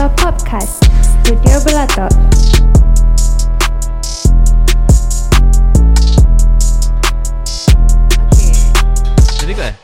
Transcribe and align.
Bella 0.00 0.16
Podcast 0.16 0.80
Studio 1.04 1.60
Belatok 1.60 2.08
Okay. 8.32 8.56
Jadi 9.44 9.52
kau 9.52 9.60
eh? 9.68 9.76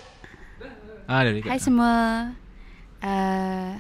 Ah, 1.04 1.21
dah 1.21 1.37
record. 1.37 1.53
Hai 1.53 1.60
semua. 1.60 1.92
Uh, 3.04 3.76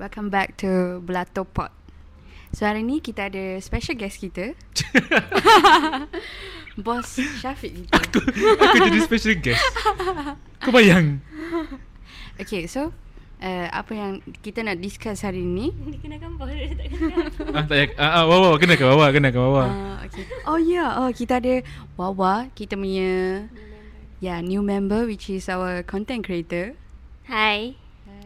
welcome 0.00 0.32
back 0.32 0.56
to 0.56 1.04
Belato 1.04 1.44
Pod. 1.44 1.68
So 2.56 2.64
hari 2.64 2.80
ni 2.80 3.04
kita 3.04 3.28
ada 3.28 3.60
special 3.60 4.00
guest 4.00 4.24
kita. 4.24 4.56
Bos 6.80 7.20
Syafiq 7.44 7.76
kita. 7.76 8.00
aku, 8.00 8.24
aku 8.56 8.76
jadi 8.88 9.00
special 9.04 9.36
guest. 9.36 9.60
Kau 10.64 10.72
bayang. 10.72 11.20
Okay, 12.40 12.64
so 12.64 12.96
uh, 13.42 13.66
apa 13.74 13.92
yang 13.92 14.12
kita 14.40 14.62
nak 14.62 14.78
discuss 14.78 15.26
hari 15.26 15.42
ni? 15.42 15.74
Dia 15.90 15.98
kena 15.98 16.16
gambar 16.22 16.46
dia 16.48 16.72
tak 16.78 16.86
kena 16.94 17.14
ah, 17.58 17.64
tak. 17.66 17.88
Ah, 17.98 18.22
ah, 18.22 18.24
Wawa, 18.30 18.54
kena 18.56 18.74
ke 18.78 18.84
Wawa? 18.86 19.06
Kena 19.10 19.28
ke 19.34 19.38
Wawa? 19.42 19.64
Uh, 19.66 19.96
okay. 20.06 20.24
Oh 20.46 20.58
ya, 20.58 20.86
yeah. 20.86 20.88
oh 21.02 21.10
kita 21.10 21.42
ada 21.42 21.66
Wawa, 21.98 22.48
kita 22.54 22.78
punya 22.78 23.44
yeah, 24.22 24.38
new 24.38 24.62
member 24.62 25.04
which 25.04 25.26
is 25.26 25.50
our 25.50 25.82
content 25.82 26.22
creator. 26.22 26.78
Hai 27.26 27.74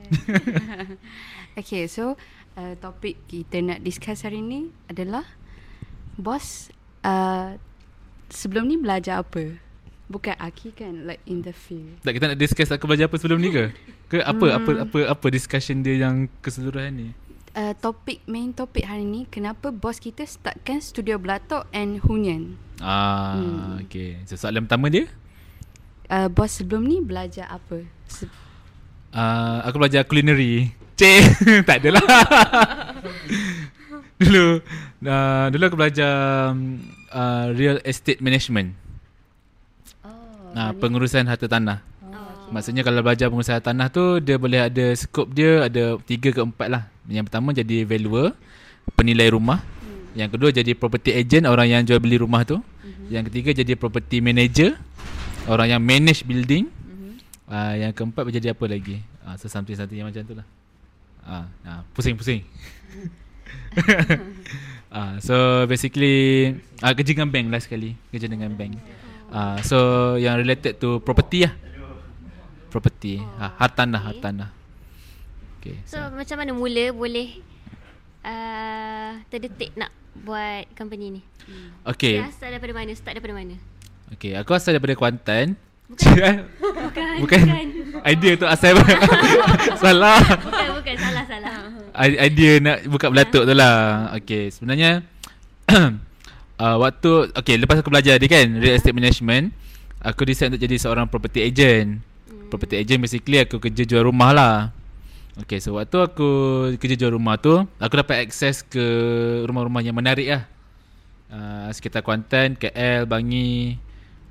Okay, 1.60 1.88
so 1.88 2.20
uh, 2.60 2.76
topik 2.78 3.16
kita 3.26 3.64
nak 3.64 3.80
discuss 3.80 4.22
hari 4.28 4.44
ni 4.44 4.70
adalah 4.92 5.24
Bos 6.16 6.72
uh, 7.04 7.56
sebelum 8.28 8.68
ni 8.68 8.76
belajar 8.80 9.24
apa? 9.24 9.65
Bukan 10.06 10.32
Aki 10.32 10.70
kan 10.70 11.02
like 11.02 11.18
in 11.24 11.42
the 11.42 11.50
field. 11.50 11.98
Tak 12.00 12.14
kita 12.14 12.30
nak 12.30 12.38
discuss 12.38 12.70
aku 12.70 12.86
belajar 12.86 13.06
apa 13.06 13.16
sebelum 13.16 13.36
ni 13.36 13.50
ke? 13.50 13.74
Ke 14.06 14.22
apa 14.22 14.46
apa 14.54 14.70
Hmm. 14.72 14.84
apa 14.86 14.98
apa 15.10 15.26
discussion 15.28 15.82
dia 15.82 15.98
yang 15.98 16.30
keseluruhan 16.38 16.94
ni? 16.94 17.08
Uh, 17.50 17.74
topik 17.74 18.22
main 18.24 18.52
topik 18.52 18.84
hari 18.84 19.02
ni 19.02 19.24
kenapa 19.24 19.68
bos 19.68 19.96
kita 19.96 20.22
startkan 20.22 20.78
studio 20.78 21.16
Belatok 21.16 21.66
and 21.70 21.98
Hunyan. 22.00 22.54
Ah, 22.78 23.34
Hmm. 23.34 23.82
okay. 23.82 24.22
So 24.24 24.36
soalan 24.36 24.64
pertama 24.64 24.86
dia, 24.88 25.10
Uh, 26.06 26.30
bos 26.30 26.54
sebelum 26.54 26.86
ni 26.86 27.02
belajar 27.02 27.50
apa? 27.50 27.82
Se- 28.06 28.30
uh, 29.10 29.58
aku 29.60 29.74
belajar 29.76 30.06
culinary. 30.06 30.70
Cik, 30.94 31.22
tak 31.68 31.82
adalah. 31.82 31.98
dulu 34.16 34.62
uh, 35.02 35.46
dulu 35.50 35.62
aku 35.66 35.76
belajar 35.76 36.12
um, 36.48 36.78
uh, 37.10 37.50
real 37.52 37.82
estate 37.82 38.22
management. 38.22 38.72
Nah, 40.56 40.72
pengurusan 40.72 41.28
harta 41.28 41.44
tanah. 41.44 41.84
oh. 42.00 42.48
Maksudnya 42.48 42.80
kalau 42.80 43.04
belajar 43.04 43.28
pengurusan 43.28 43.60
tanah 43.60 43.92
tu 43.92 44.24
dia 44.24 44.40
boleh 44.40 44.72
ada 44.72 44.96
skop 44.96 45.28
dia 45.28 45.68
ada 45.68 46.00
tiga 46.08 46.32
ke 46.32 46.40
empat 46.40 46.68
lah. 46.72 46.82
Yang 47.12 47.28
pertama 47.28 47.52
jadi 47.52 47.84
valuer, 47.84 48.32
penilai 48.96 49.28
rumah. 49.28 49.60
Yang 50.16 50.40
kedua 50.40 50.48
jadi 50.48 50.72
property 50.72 51.12
agent, 51.12 51.44
orang 51.44 51.68
yang 51.68 51.84
jual 51.84 52.00
beli 52.00 52.16
rumah 52.16 52.48
tu. 52.48 52.64
Yang 53.12 53.28
ketiga 53.28 53.52
jadi 53.52 53.76
property 53.76 54.24
manager, 54.24 54.80
orang 55.44 55.76
yang 55.76 55.82
manage 55.84 56.24
building. 56.24 56.72
Uh, 57.46 57.78
yang 57.78 57.92
keempat 57.92 58.24
menjadi 58.26 58.56
apa 58.56 58.64
lagi? 58.66 59.04
Uh, 59.22 59.36
so 59.38 59.46
something 59.46 59.76
something 59.76 60.00
yang 60.00 60.08
macam 60.08 60.24
tu 60.24 60.34
lah. 60.34 60.46
Ah, 61.22 61.44
uh, 61.68 61.80
pusing-pusing. 61.92 62.40
Ah, 64.86 65.20
so 65.20 65.66
basically 65.68 66.56
uh, 66.80 66.92
kerja 66.96 67.12
dengan 67.12 67.28
bank 67.28 67.52
lah 67.52 67.60
sekali, 67.60 68.00
kerja 68.08 68.32
dengan 68.32 68.48
bank. 68.56 68.80
Ah, 69.30 69.58
so 69.62 69.76
yang 70.16 70.38
related 70.38 70.78
to 70.78 71.02
property 71.02 71.46
lah. 71.46 71.54
Property, 72.70 73.22
ah, 73.40 73.52
hartanah, 73.56 74.00
hartanah. 74.00 74.50
Okay. 75.60 75.80
So 75.88 75.98
So, 75.98 76.14
macam 76.14 76.36
mana 76.38 76.52
mula 76.54 76.94
boleh 76.94 77.42
uh, 78.22 79.18
Terdetik 79.26 79.74
nak 79.74 79.90
buat 80.14 80.62
company 80.78 81.18
ni 81.18 81.22
okay. 81.82 82.22
Dia 82.22 82.30
asal 82.30 82.54
daripada 82.54 82.72
mana 82.72 82.92
Start 82.94 83.18
daripada 83.18 83.34
mana 83.34 83.56
Okay, 84.14 84.38
aku 84.38 84.54
asal 84.54 84.78
daripada 84.78 84.94
Kuantan. 84.94 85.58
Bukan. 85.90 86.34
bukan. 86.86 87.14
bukan. 87.26 87.42
Idea 88.06 88.38
tu 88.38 88.46
asal 88.46 88.78
Salah. 89.82 90.22
Bukan 90.46 90.66
bukan 90.78 90.94
Salah 90.94 91.24
salah 91.26 91.56
idea 92.04 92.60
nak 92.60 92.84
buka 92.86 93.08
belatuk 93.08 93.42
tu 93.48 93.54
lah. 93.56 94.12
Okay, 94.20 94.52
sebenarnya 94.52 95.02
uh, 96.60 96.76
waktu 96.80 97.32
okay 97.32 97.56
lepas 97.56 97.80
aku 97.80 97.88
belajar 97.92 98.16
ni 98.20 98.28
kan 98.28 98.46
real 98.60 98.76
estate 98.76 98.96
management, 98.96 99.52
aku 100.00 100.28
decide 100.28 100.52
untuk 100.52 100.62
jadi 100.62 100.76
seorang 100.80 101.06
property 101.08 101.44
agent. 101.44 102.00
Hmm. 102.28 102.48
Property 102.52 102.80
agent 102.80 103.00
basically 103.00 103.42
aku 103.42 103.60
kerja 103.60 103.82
jual 103.84 104.04
rumah 104.06 104.30
lah. 104.32 104.56
Okay, 105.36 105.60
so 105.60 105.76
waktu 105.76 106.00
aku 106.00 106.28
kerja 106.80 106.96
jual 106.96 107.12
rumah 107.12 107.36
tu, 107.36 107.60
aku 107.76 107.94
dapat 108.00 108.24
akses 108.24 108.64
ke 108.64 108.80
rumah-rumah 109.44 109.84
yang 109.84 109.92
menarik 109.92 110.24
lah. 110.32 110.42
Uh, 111.28 111.68
sekitar 111.76 112.00
Kuantan, 112.00 112.56
KL, 112.56 113.04
Bangi. 113.04 113.76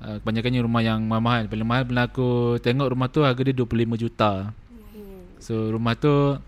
Uh, 0.02 0.18
kebanyakannya 0.18 0.60
rumah 0.66 0.82
yang 0.82 1.06
mahal-mahal. 1.06 1.46
Paling 1.46 1.62
mahal 1.62 1.84
bila 1.86 2.10
aku 2.10 2.58
tengok 2.58 2.90
rumah 2.90 3.06
tu 3.06 3.22
harga 3.22 3.38
dia 3.38 3.54
25 3.54 4.02
juta. 4.02 4.50
So 5.38 5.70
rumah 5.70 5.94
tu 5.94 6.42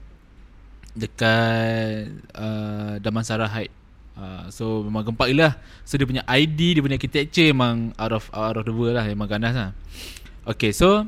dekat 0.99 2.11
uh, 2.35 2.99
Damansara 2.99 3.47
Height. 3.47 3.71
Uh, 4.19 4.51
so 4.51 4.83
memang 4.83 5.07
gempak 5.07 5.31
gila. 5.31 5.55
So 5.87 5.95
dia 5.95 6.03
punya 6.03 6.27
ID, 6.27 6.75
dia 6.75 6.83
punya 6.83 6.99
architecture 6.99 7.55
memang 7.55 7.95
out 7.95 8.11
of 8.11 8.27
out 8.35 8.59
of 8.59 8.67
the 8.67 8.75
world 8.75 8.99
lah, 8.99 9.07
memang 9.07 9.31
ganas 9.31 9.55
lah. 9.55 9.71
Okay, 10.43 10.75
so 10.75 11.07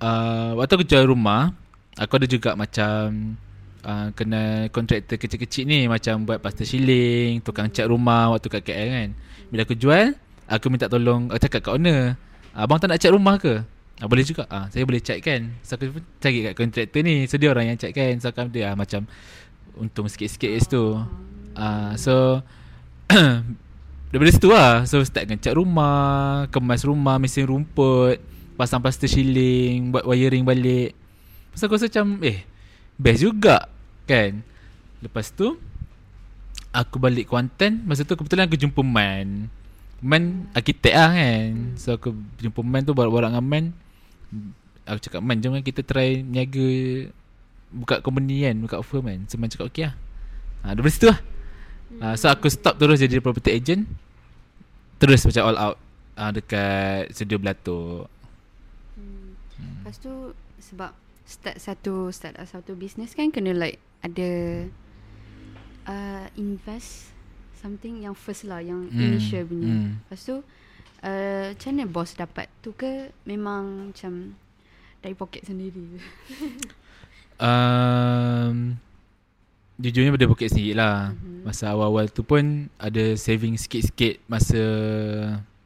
uh, 0.00 0.50
waktu 0.56 0.72
aku 0.80 0.84
jual 0.88 1.04
rumah, 1.04 1.52
aku 2.00 2.16
ada 2.16 2.24
juga 2.24 2.56
macam 2.56 3.36
uh, 3.84 4.08
kena 4.16 4.72
kontraktor 4.72 5.20
kecil-kecil 5.20 5.68
ni 5.68 5.84
macam 5.84 6.24
buat 6.24 6.40
plaster 6.40 6.64
ceiling, 6.64 7.44
tukang 7.44 7.68
cat 7.68 7.84
rumah 7.84 8.32
waktu 8.32 8.48
kat 8.48 8.62
KL 8.64 8.88
kan. 8.88 9.08
Bila 9.52 9.60
aku 9.68 9.76
jual, 9.76 10.16
aku 10.48 10.72
minta 10.72 10.88
tolong, 10.88 11.28
aku 11.28 11.44
cakap 11.44 11.68
kat 11.68 11.72
owner, 11.76 12.16
abang 12.56 12.80
tak 12.80 12.88
nak 12.88 12.98
cat 13.04 13.12
rumah 13.12 13.36
ke? 13.36 13.60
Ah, 14.02 14.10
boleh 14.10 14.26
juga. 14.26 14.42
Ah, 14.50 14.66
saya 14.74 14.82
boleh 14.82 14.98
cat 14.98 15.22
kan. 15.22 15.54
So 15.62 15.78
aku 15.78 16.00
pun 16.00 16.02
cari 16.18 16.50
kat 16.50 16.54
kontraktor 16.58 17.00
ni. 17.06 17.30
So 17.30 17.38
dia 17.38 17.54
orang 17.54 17.70
yang 17.70 17.78
cat 17.78 17.94
kan. 17.94 18.18
So 18.18 18.34
aku 18.34 18.50
dia 18.50 18.72
ah, 18.72 18.74
macam 18.74 19.06
untung 19.78 20.10
sikit-sikit 20.10 20.50
kat 20.50 20.60
situ. 20.66 20.98
Ah, 21.54 21.94
so 21.94 22.42
daripada 24.14 24.30
situ 24.30 24.50
lah. 24.50 24.86
So 24.86 25.02
start 25.02 25.26
dengan 25.26 25.42
cat 25.42 25.54
rumah, 25.58 26.46
kemas 26.50 26.86
rumah, 26.86 27.18
mesin 27.18 27.50
rumput, 27.50 28.22
pasang 28.54 28.78
plaster 28.78 29.10
ceiling, 29.10 29.90
buat 29.90 30.06
wiring 30.06 30.46
balik. 30.46 30.94
Pasal 31.50 31.66
aku 31.66 31.78
rasa 31.78 31.90
macam 31.90 32.22
eh 32.22 32.46
best 32.98 33.26
juga 33.26 33.66
kan. 34.06 34.42
Lepas 35.02 35.34
tu 35.34 35.58
aku 36.74 36.98
balik 36.98 37.30
Kuantan, 37.30 37.82
masa 37.86 38.02
tu 38.02 38.18
kebetulan 38.18 38.50
aku 38.50 38.58
jumpa 38.58 38.82
Man. 38.82 39.50
Man 40.02 40.50
arkitek 40.54 40.94
lah 40.94 41.10
kan. 41.14 41.78
So 41.78 41.94
aku 41.98 42.14
jumpa 42.38 42.60
Man 42.62 42.82
tu 42.86 42.94
borak-borak 42.94 43.30
dengan 43.30 43.46
Man. 43.46 43.64
Aku 44.86 44.98
cakap 44.98 45.22
Man 45.22 45.42
jom 45.42 45.54
kan 45.54 45.64
kita 45.64 45.82
try 45.86 46.22
niaga 46.22 46.66
buka 47.74 47.98
company 47.98 48.46
kan, 48.46 48.58
buka 48.62 48.82
firm 48.86 49.10
kan. 49.10 49.20
So 49.26 49.38
Man 49.38 49.50
cakap 49.50 49.74
okey 49.74 49.90
lah. 49.90 49.94
Ha, 50.64 50.72
dari 50.72 50.90
situ 50.90 51.10
lah. 51.10 51.33
Ha, 51.96 52.14
so 52.14 52.26
aku 52.26 52.46
stop 52.48 52.74
terus 52.74 52.98
jadi 52.98 53.18
property 53.18 53.50
agent. 53.52 53.86
Terus 54.96 55.22
macam 55.22 55.42
all 55.44 55.58
out 55.58 55.76
ha, 56.14 56.30
dekat 56.30 57.10
studio 57.10 57.38
Belatok. 57.38 58.06
Hmm. 58.94 59.34
Lepas 59.80 59.96
tu 59.98 60.12
sebab 60.58 60.90
start 61.24 61.56
satu 61.56 62.08
start 62.10 62.36
satu 62.44 62.74
business 62.74 63.12
kan 63.12 63.28
kena 63.28 63.52
like 63.52 63.78
ada 64.00 64.64
uh, 65.84 66.26
invest 66.34 67.12
something 67.56 68.04
yang 68.04 68.12
first 68.12 68.44
lah 68.44 68.60
yang 68.60 68.88
Hmm, 68.88 69.00
initial 69.00 69.44
punya. 69.44 69.68
hmm. 69.68 69.90
Lepas 70.04 70.20
tu 70.22 70.36
uh, 71.00 71.46
macam 71.52 71.68
mana 71.72 71.84
bos 71.86 72.10
dapat 72.12 72.46
tu 72.60 72.72
ke 72.72 73.12
memang 73.24 73.90
macam 73.90 74.36
dari 75.00 75.14
poket 75.14 75.44
sendiri. 75.44 75.84
Um, 77.34 78.78
jujurnya 79.78 80.14
pada 80.14 80.30
poket 80.30 80.48
sendiri 80.54 80.72
lah. 80.78 81.12
Mhm. 81.12 81.42
Masa 81.44 81.74
awal-awal 81.74 82.08
tu 82.08 82.24
pun 82.24 82.70
ada 82.80 83.04
saving 83.18 83.58
sikit-sikit 83.58 84.22
masa 84.30 84.62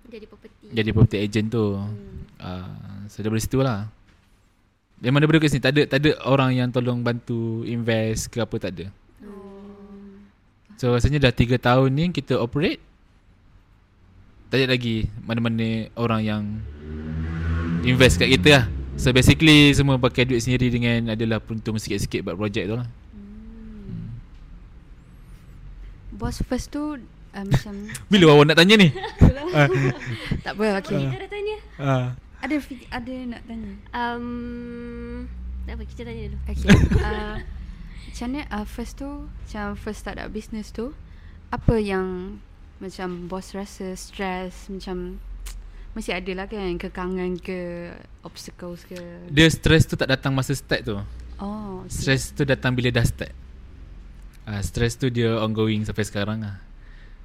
Jadi 0.08 0.26
property 0.26 0.64
jadi 0.72 0.90
property 0.92 1.18
agent 1.20 1.48
tu. 1.52 1.76
hmm. 1.76 2.16
Uh, 2.38 3.06
so 3.10 3.20
daripada 3.20 3.42
situ 3.42 3.58
lah. 3.60 3.90
Memang 4.98 5.22
daripada 5.22 5.42
kat 5.42 5.50
sini 5.54 5.62
tak 5.62 5.72
ada 5.78 5.82
tak 5.86 5.98
ada 6.02 6.10
orang 6.26 6.50
yang 6.54 6.68
tolong 6.74 7.02
bantu 7.06 7.62
invest 7.62 8.30
ke 8.30 8.42
apa 8.42 8.56
tak 8.58 8.70
ada. 8.74 8.86
Oh. 9.22 9.62
So 10.74 10.90
rasanya 10.90 11.30
dah 11.30 11.32
3 11.34 11.54
tahun 11.58 11.88
ni 11.94 12.10
kita 12.10 12.34
operate 12.38 12.82
tak 14.48 14.64
ada 14.64 14.72
lagi 14.72 15.04
mana-mana 15.28 15.92
orang 15.92 16.20
yang 16.24 16.42
invest 17.84 18.16
kat 18.16 18.32
kita 18.32 18.48
lah. 18.58 18.64
So 18.98 19.14
basically 19.14 19.70
semua 19.76 20.00
pakai 20.00 20.26
duit 20.26 20.42
sendiri 20.42 20.72
dengan 20.74 21.14
adalah 21.14 21.38
peruntung 21.38 21.78
sikit-sikit 21.78 22.26
buat 22.26 22.34
projek 22.34 22.66
tu 22.66 22.74
lah. 22.74 22.88
Bos 26.08 26.40
first 26.40 26.72
tu 26.72 26.96
uh, 26.96 27.44
macam 27.44 27.74
Bila 28.12 28.32
awak 28.32 28.52
nak 28.52 28.58
tanya 28.58 28.74
ni? 28.80 28.88
Tak 30.44 30.52
apa 30.54 30.64
okey. 30.80 30.96
Kita 31.04 31.16
dah 31.18 31.30
tanya 31.30 31.56
ah. 31.78 32.06
Ada 32.38 32.54
ada 32.94 33.14
nak 33.26 33.42
tanya. 33.44 33.72
um, 33.92 35.26
Tak 35.66 35.74
apa 35.74 35.82
kita 35.84 36.02
tanya 36.06 36.22
dulu 36.30 36.38
Okay. 36.46 36.70
uh, 37.02 37.36
Macam 38.08 38.26
mana 38.30 38.40
uh, 38.48 38.64
first 38.64 38.96
tu 38.96 39.10
Macam 39.26 39.64
first 39.74 40.00
start 40.00 40.16
up 40.16 40.30
business 40.30 40.70
tu 40.70 40.94
Apa 41.50 41.76
yang 41.76 42.38
Macam 42.78 43.26
bos 43.26 43.52
rasa 43.52 43.92
stress 43.94 44.70
Macam 44.70 45.18
Mesti 45.96 46.14
ada 46.14 46.32
lah 46.32 46.46
kan 46.46 46.78
Kekangan 46.78 47.36
ke 47.42 47.90
Obstacles 48.22 48.86
ke 48.86 48.96
Dia 49.28 49.48
stress 49.50 49.84
tu 49.84 49.98
tak 49.98 50.08
datang 50.08 50.30
masa 50.32 50.54
start 50.54 50.84
tu 50.84 50.96
Oh 51.38 51.82
okay. 51.82 51.90
Stress 51.90 52.32
tu 52.32 52.42
datang 52.42 52.72
bila 52.72 52.88
dah 52.88 53.02
start 53.02 53.34
uh, 54.48 54.60
Stress 54.64 54.96
tu 54.96 55.12
dia 55.12 55.36
ongoing 55.36 55.84
sampai 55.84 56.08
sekarang 56.08 56.40
lah. 56.40 56.56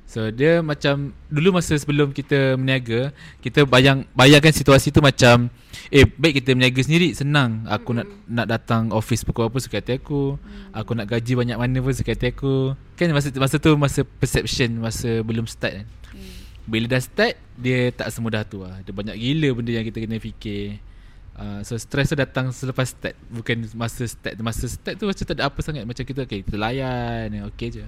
So 0.04 0.30
dia 0.30 0.60
macam 0.60 1.16
Dulu 1.31 1.56
masa 1.58 1.80
sebelum 1.80 2.12
kita 2.12 2.60
meniaga 2.60 3.16
Kita 3.40 3.64
bayang 3.64 4.04
Bayangkan 4.12 4.52
situasi 4.52 4.92
tu 4.92 5.00
macam 5.00 5.48
Eh 5.90 6.04
baik 6.06 6.44
kita 6.44 6.54
meniaga 6.54 6.84
sendiri 6.84 7.16
Senang. 7.16 7.64
Aku 7.72 7.96
nak 7.96 8.06
nak 8.28 8.46
datang 8.52 8.92
office 8.92 9.24
pukul 9.24 9.48
apa 9.48 9.58
suka 9.64 9.80
hati 9.80 9.98
aku. 9.98 10.38
Aku 10.75 10.92
nak 10.94 11.08
gaji 11.10 11.34
banyak 11.34 11.58
mana 11.58 11.80
pun 11.80 11.96
suka 11.96 12.14
hati 12.14 12.36
aku. 12.36 12.78
Kan 13.00 13.16
masa, 13.16 13.31
masa 13.40 13.56
tu 13.58 13.74
masa 13.80 14.02
perception 14.06 14.84
Masa 14.84 15.24
belum 15.24 15.48
start 15.48 15.81
kan. 15.81 15.88
Hmm. 16.14 16.34
Bila 16.68 16.86
dah 16.92 17.02
start 17.02 17.40
Dia 17.58 17.90
tak 17.96 18.12
semudah 18.12 18.44
tu 18.46 18.62
lah. 18.62 18.84
Dia 18.84 18.92
banyak 18.94 19.16
gila 19.18 19.50
benda 19.56 19.72
yang 19.72 19.86
kita 19.88 19.98
kena 20.04 20.19
fikir 20.19 20.84
Uh, 21.33 21.65
so 21.65 21.74
stress 21.81 22.13
tu 22.13 22.18
datang 22.18 22.53
selepas 22.53 22.94
start 22.94 23.18
Bukan 23.33 23.65
masa 23.74 24.06
start 24.06 24.38
Masa 24.38 24.69
start 24.69 25.01
tu 25.01 25.09
macam 25.09 25.24
tak 25.25 25.33
ada 25.33 25.50
apa 25.50 25.59
sangat. 25.65 25.81
Macam 25.81 26.06
kita 26.06 26.30
okay, 26.30 26.45
kita 26.45 26.62
layan 26.62 27.50
Okay 27.50 27.74
je. 27.74 27.85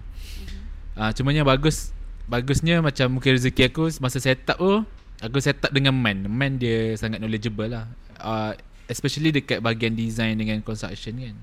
Uh, 0.97 1.13
Cuma 1.13 1.29
yang 1.29 1.45
bagus 1.45 1.93
Bagusnya 2.25 2.81
macam 2.81 3.05
mungkin 3.13 3.37
rezeki 3.37 3.69
aku 3.69 3.93
Masa 4.01 4.17
set 4.17 4.41
up 4.49 4.57
tu 4.57 4.81
Aku 5.21 5.37
set 5.39 5.61
up 5.61 5.69
dengan 5.69 5.93
man. 5.93 6.25
Man 6.25 6.57
dia 6.57 6.97
sangat 6.97 7.21
knowledgeable 7.21 7.69
lah. 7.69 7.85
Uh, 8.17 8.57
Especially 8.89 9.29
dekat 9.29 9.61
bahagian 9.61 9.93
design 9.97 10.37
dengan 10.37 10.61
construction 10.61 11.17
kan. 11.17 11.37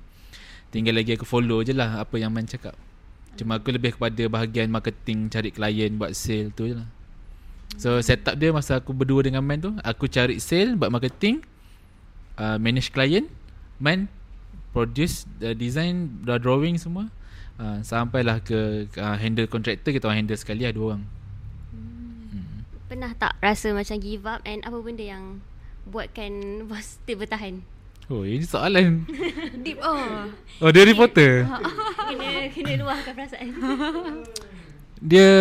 Tinggal 0.74 0.98
lagi 0.98 1.14
aku 1.14 1.22
follow 1.22 1.62
je 1.62 1.70
lah 1.70 2.02
Apa 2.02 2.18
yang 2.18 2.34
man 2.34 2.50
cakap. 2.50 2.74
Cuma 3.38 3.62
aku 3.62 3.70
lebih 3.70 3.94
kepada 3.94 4.26
bahagian 4.26 4.74
marketing 4.74 5.30
Cari 5.30 5.54
klien 5.54 5.94
buat 5.94 6.18
sale 6.18 6.50
tu 6.50 6.66
je 6.66 6.74
lah. 6.82 6.90
So 7.78 7.96
set 8.02 8.26
up 8.26 8.36
dia 8.36 8.50
masa 8.50 8.82
aku 8.82 8.90
berdua 8.90 9.22
dengan 9.22 9.46
man 9.46 9.62
tu 9.62 9.70
Aku 9.86 10.10
cari 10.10 10.42
sale 10.42 10.74
buat 10.74 10.90
marketing 10.90 11.51
uh, 12.38 12.56
Manage 12.60 12.92
klien 12.92 13.26
Man 13.76 14.06
Produce 14.72 15.28
uh, 15.44 15.52
Design 15.52 16.24
dah 16.24 16.40
Drawing 16.40 16.80
semua 16.80 17.12
uh, 17.58 17.80
Sampailah 17.84 18.40
ke 18.40 18.88
uh, 18.96 19.16
Handle 19.16 19.48
contractor 19.48 19.92
Kita 19.92 20.08
orang 20.08 20.24
handle 20.24 20.38
sekali 20.38 20.64
Dua 20.70 20.96
orang. 20.96 21.04
Pernah 22.92 23.16
tak 23.16 23.40
rasa 23.40 23.72
macam 23.72 23.96
give 23.96 24.28
up 24.28 24.44
and 24.44 24.60
apa 24.68 24.76
benda 24.84 25.00
yang 25.00 25.40
buatkan 25.88 26.32
bos 26.68 27.00
tu 27.08 27.16
bertahan? 27.16 27.64
Oh 28.12 28.28
ini 28.28 28.44
soalan. 28.44 29.08
Deep 29.64 29.80
oh. 29.80 30.28
Oh 30.60 30.68
dia 30.68 30.84
reporter? 30.84 31.48
Kena 32.12 32.44
kena 32.52 32.72
luahkan 32.84 33.12
perasaan. 33.16 33.48
Dia 35.00 35.32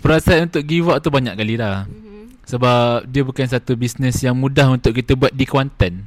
Perasaan 0.00 0.48
untuk 0.48 0.64
give 0.64 0.88
up 0.88 1.02
tu 1.02 1.10
banyak 1.12 1.34
kali 1.36 1.58
dah 1.60 1.84
Mhm. 1.84 2.09
Sebab 2.50 3.06
dia 3.06 3.22
bukan 3.22 3.46
satu 3.46 3.78
bisnes 3.78 4.18
yang 4.18 4.34
mudah 4.34 4.66
untuk 4.74 4.90
kita 4.90 5.14
buat 5.14 5.30
di 5.30 5.46
Kuantan. 5.46 6.02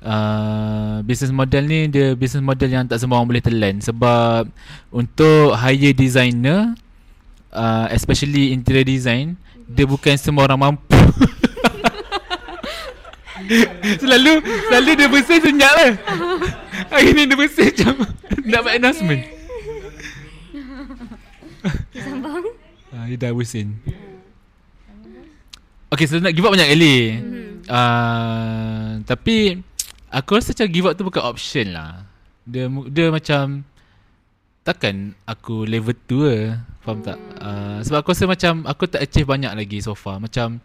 Uh, 0.00 1.02
Business 1.04 1.28
model 1.28 1.68
ni 1.68 1.92
dia 1.92 2.16
business 2.16 2.40
model 2.40 2.72
yang 2.72 2.88
tak 2.88 2.96
semua 2.96 3.20
orang 3.20 3.36
boleh 3.36 3.44
telan 3.44 3.84
Sebab 3.84 4.48
untuk 4.88 5.52
hire 5.60 5.92
designer 5.92 6.72
uh, 7.52 7.84
Especially 7.92 8.56
interior 8.56 8.80
design 8.80 9.36
Dia 9.68 9.84
bukan 9.84 10.16
semua 10.16 10.48
orang 10.48 10.72
mampu. 10.72 10.88
Selalu 14.00 14.40
Selalu 14.72 14.90
dia 14.96 15.08
bersih 15.12 15.38
senyap 15.44 15.74
lah. 15.76 15.92
Hari 16.96 17.12
ni 17.12 17.28
dia 17.28 17.36
bersih 17.36 17.68
macam 17.68 17.94
Nak 18.48 18.60
buat 18.64 18.74
announcement. 18.80 19.20
Okay, 21.60 22.00
sambung. 22.00 22.56
Ah, 22.90 23.04
dia 23.04 23.20
dah 23.20 23.30
bersin. 23.36 23.76
Okay, 25.90 26.06
so 26.06 26.22
nak 26.22 26.38
give 26.38 26.46
up 26.46 26.54
banyak 26.54 26.70
kali. 26.70 27.18
Uh, 27.66 29.02
tapi 29.02 29.58
aku 30.06 30.38
rasa 30.38 30.54
macam 30.54 30.68
give 30.70 30.86
up 30.86 30.94
tu 30.94 31.02
bukan 31.02 31.18
option 31.26 31.74
lah. 31.74 32.06
Dia 32.46 32.70
dia 32.94 33.10
macam 33.10 33.66
takkan 34.62 35.18
aku 35.26 35.66
level 35.66 35.98
2 36.06 36.06
ke. 36.06 36.34
Faham 36.86 37.02
tak? 37.02 37.18
Uh, 37.42 37.82
sebab 37.82 38.06
aku 38.06 38.14
rasa 38.14 38.30
macam 38.30 38.62
aku 38.70 38.86
tak 38.86 39.02
achieve 39.02 39.26
banyak 39.26 39.50
lagi 39.50 39.82
so 39.82 39.98
far. 39.98 40.22
Macam 40.22 40.62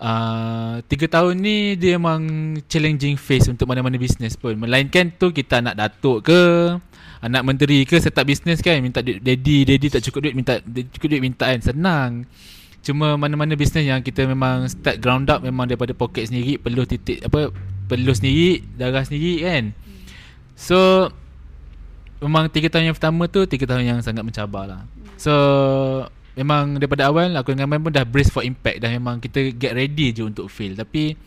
uh, 0.00 0.80
3 0.80 0.96
tahun 0.96 1.34
ni 1.36 1.76
dia 1.76 2.00
memang 2.00 2.56
challenging 2.72 3.20
phase 3.20 3.52
untuk 3.52 3.68
mana-mana 3.68 4.00
bisnes 4.00 4.32
pun. 4.32 4.56
Melainkan 4.56 5.12
tu 5.12 5.28
kita 5.28 5.60
anak 5.60 5.76
datuk 5.76 6.24
ke, 6.24 6.72
anak 7.20 7.44
menteri 7.44 7.84
ke 7.84 8.00
set 8.00 8.16
up 8.16 8.24
bisnes 8.24 8.64
kan 8.64 8.80
minta 8.80 9.04
duit 9.04 9.20
daddy, 9.20 9.68
daddy 9.68 9.92
tak 9.92 10.00
cukup 10.08 10.24
duit 10.24 10.34
minta 10.40 10.56
cukup 10.96 11.08
duit 11.12 11.20
minta 11.20 11.52
kan 11.52 11.60
senang. 11.60 12.24
Cuma 12.82 13.18
mana-mana 13.20 13.52
bisnes 13.58 13.84
yang 13.84 14.00
kita 14.00 14.24
memang 14.24 14.64
start 14.70 15.02
ground 15.02 15.28
up 15.28 15.44
memang 15.44 15.68
daripada 15.68 15.92
poket 15.92 16.30
sendiri 16.30 16.56
perlu 16.56 16.88
titik 16.88 17.20
apa 17.26 17.52
perlu 17.88 18.12
sendiri, 18.14 18.64
darah 18.78 19.04
sendiri 19.04 19.44
kan. 19.44 19.64
So 20.58 21.10
memang 22.18 22.50
3 22.50 22.66
tahun 22.66 22.90
yang 22.90 22.96
pertama 22.96 23.30
tu 23.30 23.46
3 23.46 23.54
tahun 23.62 23.84
yang 23.86 23.98
sangat 24.02 24.26
mencabar 24.26 24.64
lah. 24.66 24.82
So 25.18 25.34
memang 26.38 26.78
daripada 26.78 27.10
awal 27.10 27.34
aku 27.34 27.50
dengan 27.50 27.66
Man 27.66 27.82
pun 27.82 27.90
dah 27.90 28.06
brace 28.06 28.30
for 28.30 28.46
impact 28.46 28.78
dah 28.78 28.90
memang 28.94 29.18
kita 29.18 29.50
get 29.58 29.74
ready 29.74 30.14
je 30.14 30.22
untuk 30.22 30.46
fail 30.46 30.78
tapi 30.78 31.18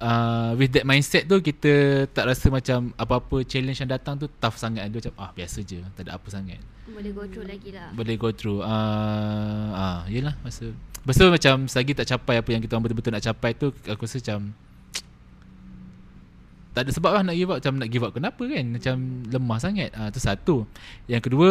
uh, 0.00 0.56
with 0.58 0.72
that 0.74 0.86
mindset 0.88 1.26
tu 1.28 1.38
kita 1.38 2.04
tak 2.10 2.26
rasa 2.26 2.50
macam 2.50 2.90
apa-apa 2.96 3.44
challenge 3.46 3.78
yang 3.82 3.90
datang 3.90 4.18
tu 4.18 4.26
tough 4.40 4.58
sangat. 4.58 4.88
Dia 4.90 4.98
macam 5.04 5.14
ah 5.20 5.30
biasa 5.30 5.58
je. 5.62 5.78
Tak 5.94 6.08
ada 6.08 6.18
apa 6.18 6.28
sangat. 6.30 6.58
Boleh 6.84 7.12
go 7.12 7.22
through 7.26 7.48
lagi 7.48 7.70
lah. 7.74 7.88
boleh 7.92 8.14
go 8.16 8.30
through. 8.32 8.60
Uh, 8.64 9.68
ah 9.74 10.00
yelah. 10.10 10.34
Masa 10.42 10.72
Lepas 11.04 11.20
tu 11.20 11.28
macam 11.28 11.54
selagi 11.68 11.92
tak 11.92 12.06
capai 12.16 12.40
apa 12.40 12.48
yang 12.48 12.64
kita 12.64 12.80
betul-betul 12.80 13.12
nak 13.12 13.24
capai 13.28 13.52
tu 13.52 13.68
aku 13.84 14.08
rasa 14.08 14.24
macam 14.24 14.56
tak 16.74 16.90
ada 16.90 16.90
sebab 16.90 17.10
lah 17.14 17.22
nak 17.22 17.36
give 17.38 17.50
up. 17.54 17.58
Macam 17.62 17.74
nak 17.78 17.88
give 17.92 18.02
up 18.02 18.12
kenapa 18.16 18.42
kan? 18.50 18.64
Macam 18.74 18.94
lemah 19.30 19.58
sangat. 19.62 19.90
Ah 19.94 20.10
tu 20.10 20.18
satu. 20.18 20.56
Yang 21.06 21.30
kedua 21.30 21.50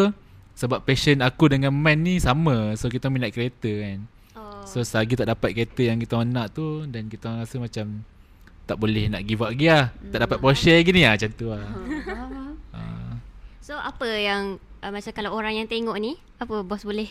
sebab 0.53 0.83
passion 0.83 1.23
aku 1.23 1.47
dengan 1.47 1.71
man 1.71 2.03
ni 2.03 2.19
sama. 2.19 2.75
So 2.75 2.91
kita 2.91 3.07
minat 3.07 3.31
kereta 3.31 3.71
kan. 3.71 4.03
Oh. 4.35 4.67
So 4.67 4.83
selagi 4.83 5.15
tak 5.15 5.31
dapat 5.31 5.55
kereta 5.55 5.81
yang 5.85 6.01
kita 6.01 6.17
nak 6.25 6.57
tu 6.57 6.89
Dan 6.89 7.05
kita 7.05 7.29
rasa 7.45 7.61
macam 7.61 8.01
Tak 8.63 8.79
boleh 8.79 9.11
nak 9.11 9.27
give 9.27 9.43
up 9.43 9.51
lagi 9.51 9.67
lah. 9.67 9.91
Tak 10.11 10.19
dapat 10.23 10.37
Porsche 10.39 10.73
lagi 10.79 10.91
ni 10.95 11.03
lah 11.03 11.19
macam 11.19 11.29
tu 11.35 11.47
lah. 11.51 11.63
Uh, 12.71 13.11
So 13.63 13.79
apa 13.79 14.03
yang 14.11 14.59
uh, 14.83 14.91
macam 14.91 15.11
kalau 15.15 15.31
orang 15.31 15.55
yang 15.55 15.71
tengok 15.71 15.95
ni, 15.95 16.19
apa 16.35 16.67
bos 16.67 16.83
boleh 16.83 17.07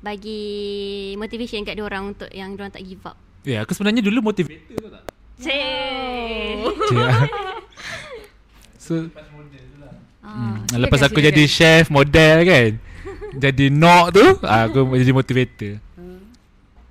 bagi 0.00 1.12
motivation 1.18 1.66
kat 1.66 1.74
dia 1.74 1.82
orang 1.82 2.14
untuk 2.14 2.30
yang 2.30 2.54
dia 2.54 2.62
orang 2.62 2.70
tak 2.70 2.86
give 2.86 3.02
up? 3.02 3.18
Ya 3.42 3.58
yeah, 3.58 3.60
aku 3.66 3.74
sebenarnya 3.74 3.98
dulu 4.06 4.30
motivator 4.30 4.78
tu 4.78 4.86
tak? 4.86 5.04
Say. 5.42 6.62
yeah. 6.94 7.26
So 8.78 9.10
ah, 10.22 10.62
hmm, 10.62 10.78
Lepas 10.78 11.02
aku 11.02 11.18
jadi 11.18 11.42
chef 11.50 11.90
model 11.90 12.46
kan. 12.46 12.70
Jadi 13.30 13.70
nok 13.70 14.04
tu 14.14 14.24
ah, 14.46 14.70
Aku 14.70 14.86
jadi 15.02 15.10
motivator. 15.10 15.82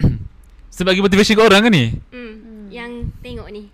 Sebab 0.75 0.91
bagi 0.91 1.03
motivation 1.05 1.39
kat 1.39 1.45
orang 1.47 1.61
kan 1.63 1.71
ni? 1.71 1.95
Hmm. 2.11 2.67
Yang 2.67 2.91
tengok 3.23 3.47
ni. 3.47 3.68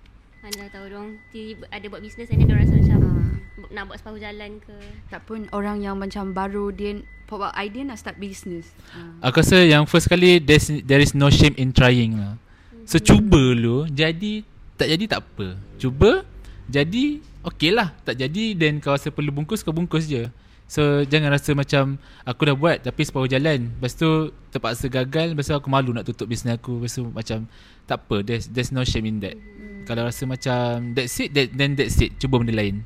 Anda 1.35 1.51
tahu 1.51 1.59
dong 1.59 1.59
tiba 1.59 1.65
ada 1.67 1.85
buat 1.91 2.01
bisnes 2.01 2.29
and 2.31 2.39
then 2.39 2.47
dia 2.47 2.55
rasa 2.55 2.75
macam 2.79 2.99
Ah. 3.05 3.67
nak 3.75 3.83
buat 3.91 3.97
separuh 3.99 4.21
jalan 4.23 4.51
ke. 4.63 4.75
Tak 5.11 5.21
pun 5.27 5.39
orang 5.51 5.83
yang 5.83 5.99
macam 5.99 6.31
baru 6.31 6.71
dia 6.71 7.03
pop 7.27 7.43
up 7.43 7.51
idea 7.59 7.83
nak 7.83 7.99
start 7.99 8.15
business. 8.15 8.71
Ah. 8.95 9.27
Aku 9.27 9.43
rasa 9.43 9.59
yang 9.67 9.83
first 9.83 10.07
kali 10.07 10.39
there's, 10.39 10.71
There 10.87 11.03
is 11.03 11.11
no 11.11 11.27
shame 11.27 11.55
in 11.59 11.75
trying 11.75 12.15
lah 12.15 12.39
So 12.85 13.01
cuba 13.01 13.57
dulu 13.57 13.89
Jadi 13.89 14.45
Tak 14.77 14.87
jadi 14.93 15.03
tak 15.09 15.25
apa 15.25 15.57
Cuba 15.81 16.21
Jadi 16.69 17.17
Okay 17.41 17.73
lah 17.73 17.97
Tak 18.05 18.13
jadi 18.13 18.53
Then 18.53 18.77
kau 18.77 18.93
rasa 18.93 19.09
perlu 19.09 19.33
bungkus 19.33 19.65
Kau 19.65 19.73
bungkus 19.73 20.05
je 20.05 20.29
So 20.65 21.05
jangan 21.05 21.29
rasa 21.29 21.53
macam 21.53 22.01
Aku 22.25 22.41
dah 22.49 22.57
buat 22.57 22.81
Tapi 22.81 23.01
separuh 23.05 23.29
jalan. 23.29 23.69
Lepas 23.77 23.93
tu 23.93 24.33
Terpaksa 24.49 24.89
gagal. 24.89 25.37
Lepas 25.37 25.45
tu 25.45 25.53
aku 25.53 25.69
malu 25.69 25.93
nak 25.93 26.09
tutup 26.09 26.25
bisnes 26.25 26.57
aku. 26.57 26.81
Lepas 26.81 26.97
tu 26.97 27.05
macam 27.05 27.45
Tak 27.85 27.97
apa. 28.01 28.15
There's, 28.25 28.49
there's 28.49 28.73
no 28.73 28.81
shame 28.81 29.05
in 29.05 29.21
that. 29.21 29.37
Kalau 29.85 30.09
rasa 30.09 30.25
macam 30.25 30.97
That's 30.97 31.13
it 31.21 31.37
that, 31.37 31.53
Then 31.53 31.77
that's 31.77 32.01
it. 32.01 32.17
Cuba 32.17 32.41
benda 32.41 32.57
lain. 32.57 32.81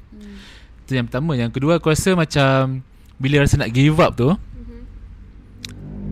Itu 0.84 1.00
yang 1.00 1.08
pertama. 1.08 1.40
Yang 1.40 1.56
kedua 1.56 1.80
aku 1.80 1.88
rasa 1.88 2.20
macam 2.20 2.84
Bila 3.16 3.48
rasa 3.48 3.56
nak 3.56 3.72
give 3.72 3.96
up 4.04 4.12
tu 4.20 4.28
Mhm. 4.28 4.80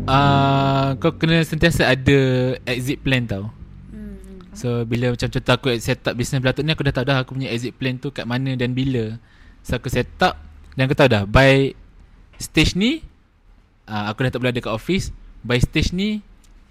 uh, 0.07 0.89
Kau 1.03 1.12
kena 1.19 1.43
sentiasa 1.43 1.91
ada 1.91 2.19
Exit 2.63 3.03
plan 3.03 3.27
tau. 3.27 3.51
Hmm. 3.91 4.15
So 4.55 4.88
bila 4.88 5.12
macam 5.12 5.27
contoh 5.27 5.51
aku 5.51 5.67
set 5.83 6.00
up 6.07 6.15
business 6.15 6.39
belatuk 6.39 6.63
ni 6.63 6.71
Aku 6.71 6.88
dah 6.88 6.95
tahu 6.95 7.12
dah 7.12 7.19
aku 7.19 7.36
punya 7.36 7.51
exit 7.51 7.75
plan 7.75 8.00
tu 8.00 8.07
kat 8.15 8.24
mana 8.24 8.55
dan 8.55 8.71
bila. 8.71 9.19
So 9.67 9.75
aku 9.75 9.91
set 9.91 10.07
up 10.24 10.46
Dan 10.77 10.86
aku 10.86 10.93
tahu 10.93 11.10
dah 11.10 11.25
by 11.25 11.74
stage 12.38 12.77
ni 12.77 13.01
uh, 13.89 14.13
Aku 14.13 14.22
dah 14.22 14.29
tak 14.29 14.39
boleh 14.39 14.53
ada 14.53 14.62
kat 14.62 14.69
office 14.69 15.10
By 15.41 15.57
stage 15.57 15.91
ni 15.91 16.22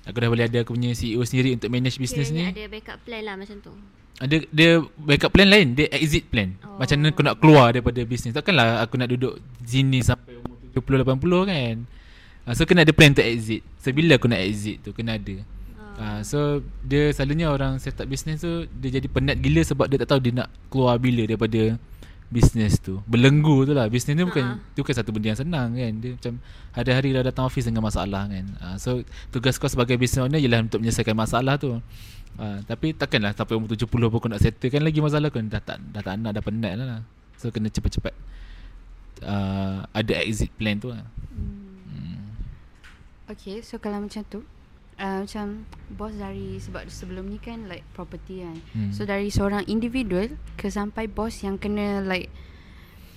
Aku 0.06 0.22
dah 0.22 0.30
boleh 0.30 0.46
ada 0.46 0.62
aku 0.62 0.78
punya 0.78 0.94
CEO 0.94 1.18
sendiri 1.26 1.58
untuk 1.58 1.66
manage 1.66 1.98
business 1.98 2.30
Kiranya 2.30 2.54
ni 2.54 2.62
ada 2.62 2.70
backup 2.70 2.98
plan 3.02 3.22
lah 3.26 3.34
macam 3.34 3.58
tu. 3.58 3.74
ada 4.22 4.36
dia 4.54 4.70
backup 4.96 5.30
plan 5.34 5.48
lain, 5.50 5.74
dia 5.76 5.90
exit 5.90 6.30
plan. 6.30 6.54
Oh. 6.62 6.78
Macam 6.78 7.02
mana 7.02 7.10
aku 7.10 7.22
nak 7.26 7.36
keluar 7.36 7.66
daripada 7.74 8.00
bisnes. 8.06 8.32
Takkanlah 8.32 8.80
aku 8.86 8.96
nak 8.96 9.10
duduk 9.12 9.42
sini 9.66 10.00
sampai 10.00 10.40
umur 10.40 10.56
70 10.72 11.04
80 11.04 11.52
kan. 11.52 11.74
Uh, 12.46 12.52
so 12.54 12.62
kena 12.64 12.86
ada 12.86 12.94
plan 12.94 13.10
untuk 13.12 13.26
exit. 13.26 13.66
So 13.82 13.90
bila 13.90 14.14
aku 14.16 14.30
nak 14.30 14.40
exit 14.40 14.80
tu 14.86 14.94
kena 14.94 15.18
ada. 15.18 15.36
Uh, 15.96 16.20
so 16.22 16.62
dia 16.86 17.10
selalunya 17.10 17.50
orang 17.50 17.82
set 17.82 17.98
up 17.98 18.06
bisnes 18.06 18.40
tu 18.40 18.68
dia 18.78 19.00
jadi 19.00 19.08
penat 19.10 19.42
gila 19.42 19.64
sebab 19.64 19.90
dia 19.90 19.98
tak 20.00 20.14
tahu 20.14 20.20
dia 20.22 20.32
nak 20.44 20.48
keluar 20.70 21.00
bila 21.02 21.26
daripada 21.26 21.80
bisnes 22.26 22.82
tu. 22.82 22.98
Belenggu 23.06 23.64
tu 23.66 23.72
lah. 23.72 23.86
Bisnes 23.86 24.14
ni 24.18 24.22
bukan 24.26 24.58
tu 24.74 24.82
bukan 24.82 24.94
satu 24.94 25.10
benda 25.14 25.34
yang 25.34 25.40
senang 25.40 25.74
kan. 25.74 25.92
Dia 26.02 26.10
macam 26.18 26.32
hari-hari 26.74 27.08
dah 27.14 27.22
datang 27.22 27.44
office 27.46 27.66
dengan 27.66 27.86
masalah 27.86 28.26
kan. 28.26 28.46
Uh, 28.58 28.76
so 28.76 28.90
tugas 29.30 29.56
kau 29.56 29.70
sebagai 29.70 29.94
business 29.96 30.26
owner 30.26 30.40
ialah 30.40 30.66
untuk 30.66 30.82
menyelesaikan 30.82 31.14
masalah 31.14 31.54
tu. 31.56 31.78
Uh, 32.36 32.58
tapi 32.68 32.92
takkanlah 32.92 33.32
sampai 33.32 33.56
umur 33.56 33.72
70 33.72 33.88
pun 33.88 34.18
kau 34.20 34.28
nak 34.28 34.42
settlekan 34.42 34.84
lagi 34.84 35.00
masalah 35.00 35.32
kau 35.32 35.40
dah 35.40 35.62
tak 35.62 35.78
dah 35.80 36.02
tak 36.04 36.14
nak 36.18 36.32
dah 36.34 36.42
penat 36.42 36.72
lah. 36.76 37.02
So 37.38 37.48
kena 37.48 37.70
cepat-cepat 37.70 38.14
uh, 39.24 39.86
ada 39.92 40.12
exit 40.20 40.52
plan 40.56 40.76
tu 40.76 40.92
lah. 40.92 41.04
Okay, 43.26 43.58
so 43.58 43.74
kalau 43.82 43.98
macam 44.06 44.22
tu, 44.30 44.46
uh, 45.00 45.24
macam 45.24 45.64
bos 45.92 46.12
dari 46.16 46.60
sebab 46.60 46.88
sebelum 46.88 47.28
ni 47.28 47.38
kan 47.40 47.68
like 47.68 47.84
property 47.92 48.44
kan. 48.44 48.56
Hmm. 48.72 48.90
So 48.92 49.04
dari 49.04 49.28
seorang 49.32 49.68
individual 49.68 50.36
ke 50.56 50.68
sampai 50.68 51.08
bos 51.08 51.40
yang 51.44 51.60
kena 51.60 52.04
like 52.04 52.32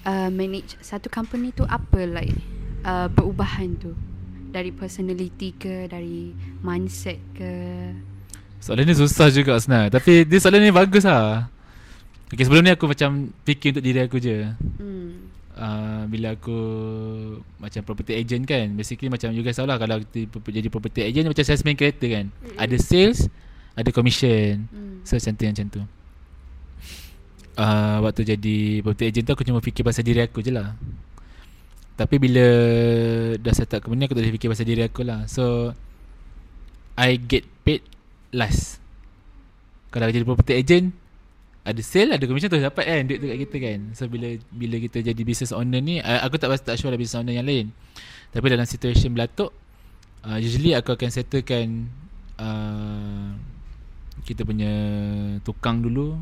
uh, 0.06 0.30
manage 0.32 0.80
satu 0.80 1.12
company 1.12 1.52
tu 1.52 1.66
apa 1.68 2.06
like 2.08 2.36
uh, 2.86 3.08
perubahan 3.12 3.76
tu 3.80 3.96
dari 4.50 4.74
personality 4.74 5.54
ke 5.54 5.86
dari 5.86 6.34
mindset 6.66 7.22
ke 7.38 7.52
Soalan 8.60 8.92
ni 8.92 8.96
susah 8.98 9.32
juga 9.32 9.56
sebenarnya 9.56 10.02
Tapi 10.02 10.28
dia 10.28 10.40
soalan 10.42 10.60
ni 10.68 10.74
bagus 10.74 11.08
lah 11.08 11.48
Okay 12.28 12.44
sebelum 12.44 12.66
ni 12.66 12.76
aku 12.76 12.92
macam 12.92 13.32
fikir 13.48 13.72
untuk 13.78 13.86
diri 13.86 14.00
aku 14.04 14.18
je 14.20 14.52
hmm. 14.52 14.99
Uh, 15.60 16.08
Bila 16.08 16.34
aku 16.34 16.58
macam 17.60 17.82
property 17.84 18.16
agent 18.16 18.48
kan 18.48 18.72
Basically 18.74 19.12
macam 19.12 19.36
you 19.36 19.44
guys 19.44 19.60
tahu 19.60 19.68
lah 19.68 19.76
Kalau 19.76 20.00
kita 20.00 20.32
jadi 20.50 20.68
property 20.72 21.04
agent 21.04 21.28
macam 21.28 21.44
salesman 21.44 21.76
kereta 21.76 22.06
kan. 22.08 22.26
Mm-hmm. 22.32 22.58
Ada 22.58 22.76
sales 22.80 23.20
Ada 23.76 23.90
commission. 23.92 24.66
Hmm. 24.72 25.04
So 25.04 25.16
macam 25.16 25.34
tu 25.36 25.44
macam 25.48 25.68
tu. 25.72 25.82
Uh, 27.60 27.98
Waktu 28.04 28.22
jadi 28.36 28.58
property 28.84 29.06
agent 29.12 29.24
tu 29.28 29.34
aku 29.36 29.44
cuma 29.48 29.60
fikir 29.60 29.84
pasal 29.84 30.04
diri 30.04 30.24
aku 30.24 30.40
je 30.44 30.52
lah. 30.52 30.76
Tapi 32.00 32.16
bila 32.16 32.48
dah 33.36 33.54
set 33.56 33.76
up 33.76 33.84
company 33.84 34.08
aku 34.08 34.16
tak 34.16 34.24
boleh 34.24 34.36
fikir 34.40 34.48
pasal 34.48 34.66
diri 34.68 34.84
aku 34.84 35.04
lah. 35.04 35.28
So 35.28 35.76
I 37.00 37.16
get 37.16 37.48
paid 37.64 37.84
last 38.36 38.84
Kalau 39.90 40.12
jadi 40.12 40.28
property 40.28 40.54
agent 40.60 40.92
Ada 41.68 41.82
sale 41.84 42.16
Ada 42.16 42.24
commission 42.24 42.50
tu 42.50 42.60
dapat 42.60 42.86
kan 42.88 43.02
Duit 43.06 43.20
tu 43.20 43.28
kat 43.28 43.38
kita 43.48 43.58
kan. 43.60 43.80
So 43.92 44.08
bila 44.08 44.28
bila 44.52 44.76
kita 44.80 45.04
jadi 45.04 45.22
business 45.28 45.52
owner 45.52 45.82
ni 45.84 46.00
uh, 46.00 46.24
Aku 46.26 46.40
tak 46.40 46.52
tak 46.64 46.76
sure 46.80 46.92
lah 46.92 47.00
business 47.00 47.20
owner 47.20 47.36
yang 47.36 47.48
lain. 47.48 47.72
Tapi 48.32 48.46
dalam 48.48 48.66
situation 48.66 49.12
belatuk 49.12 49.52
uh, 50.24 50.38
Usually 50.40 50.72
aku 50.74 50.96
akan 50.96 51.10
settlekan 51.12 51.92
uh, 52.40 53.36
Kita 54.24 54.48
punya 54.48 54.72
tukang 55.44 55.84
dulu 55.84 56.20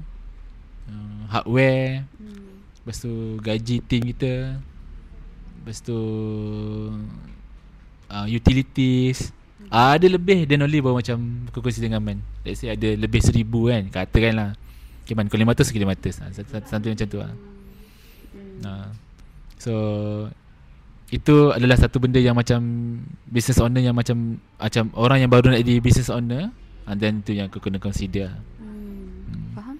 uh, 0.89 1.21
Hardware 1.29 2.05
Hmm. 2.17 2.65
Lepas 2.81 3.03
tu 3.03 3.11
gaji 3.43 3.77
team 3.85 4.09
kita 4.09 4.57
Lepas 5.61 5.83
tu 5.83 5.99
uh, 8.09 8.25
Utilities. 8.25 9.35
Uh, 9.67 9.99
Ada 9.99 10.07
lebih 10.07 10.47
then 10.49 10.63
only 10.65 10.81
baru 10.81 10.97
macam 10.97 11.45
Aku 11.51 11.61
kongsi 11.61 11.83
dengan 11.83 12.01
Man. 12.01 12.23
Let's 12.41 12.63
say 12.63 12.73
ada 12.73 12.95
lebih 12.95 13.21
seribu 13.21 13.69
kan 13.69 13.85
Katakan 13.91 14.33
lah 14.33 14.51
Okay 15.07 15.15
Man 15.15 15.31
kau 15.31 15.39
500 15.39 15.71
ke 15.71 15.79
500 15.79 16.19
uh, 16.19 16.61
Something 16.67 16.91
macam 16.91 17.07
tu 17.07 17.17
lah 17.17 17.31
uh, 18.67 18.87
So 19.55 19.73
Itu 21.07 21.55
adalah 21.55 21.79
satu 21.79 22.03
benda 22.03 22.19
yang 22.19 22.35
macam 22.35 22.59
Business 23.23 23.63
owner 23.63 23.79
yang 23.79 23.95
macam 23.95 24.35
Macam 24.59 24.91
orang 24.93 25.23
yang 25.23 25.31
baru 25.31 25.55
nak 25.55 25.63
jadi 25.63 25.79
business 25.79 26.11
owner 26.11 26.51
And 26.83 26.99
then 26.99 27.19
tu 27.19 27.31
yang 27.31 27.47
aku 27.47 27.63
kena 27.63 27.79
consider 27.79 28.35
Hmm. 28.59 29.51
Faham? 29.51 29.75